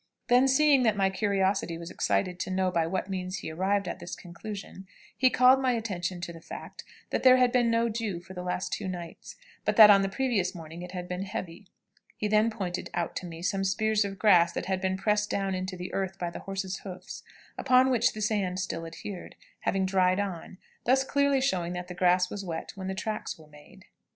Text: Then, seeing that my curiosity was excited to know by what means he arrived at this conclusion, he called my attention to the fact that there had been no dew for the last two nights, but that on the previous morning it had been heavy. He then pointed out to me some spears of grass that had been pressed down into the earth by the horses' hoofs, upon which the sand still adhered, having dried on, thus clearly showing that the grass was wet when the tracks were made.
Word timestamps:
Then, 0.29 0.47
seeing 0.47 0.81
that 0.81 0.97
my 0.97 1.11
curiosity 1.11 1.77
was 1.77 1.91
excited 1.91 2.39
to 2.39 2.49
know 2.49 2.71
by 2.71 2.87
what 2.87 3.07
means 3.07 3.37
he 3.37 3.51
arrived 3.51 3.87
at 3.87 3.99
this 3.99 4.15
conclusion, 4.15 4.87
he 5.15 5.29
called 5.29 5.61
my 5.61 5.73
attention 5.73 6.21
to 6.21 6.33
the 6.33 6.41
fact 6.41 6.83
that 7.11 7.21
there 7.21 7.37
had 7.37 7.51
been 7.51 7.69
no 7.69 7.87
dew 7.87 8.19
for 8.19 8.33
the 8.33 8.41
last 8.41 8.73
two 8.73 8.87
nights, 8.87 9.35
but 9.63 9.75
that 9.75 9.91
on 9.91 10.01
the 10.01 10.09
previous 10.09 10.55
morning 10.55 10.81
it 10.81 10.91
had 10.93 11.07
been 11.07 11.21
heavy. 11.21 11.67
He 12.17 12.27
then 12.27 12.49
pointed 12.49 12.89
out 12.95 13.15
to 13.17 13.27
me 13.27 13.43
some 13.43 13.63
spears 13.63 14.03
of 14.03 14.17
grass 14.17 14.51
that 14.53 14.65
had 14.65 14.81
been 14.81 14.97
pressed 14.97 15.29
down 15.29 15.53
into 15.53 15.77
the 15.77 15.93
earth 15.93 16.17
by 16.17 16.31
the 16.31 16.39
horses' 16.39 16.77
hoofs, 16.79 17.21
upon 17.55 17.91
which 17.91 18.13
the 18.13 18.21
sand 18.23 18.59
still 18.59 18.87
adhered, 18.87 19.35
having 19.59 19.85
dried 19.85 20.19
on, 20.19 20.57
thus 20.83 21.03
clearly 21.03 21.39
showing 21.41 21.73
that 21.73 21.87
the 21.87 21.93
grass 21.93 22.27
was 22.27 22.43
wet 22.43 22.71
when 22.73 22.87
the 22.87 22.95
tracks 22.95 23.37
were 23.37 23.45
made. 23.45 23.85